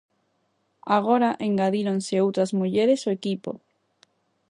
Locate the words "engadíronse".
1.47-2.21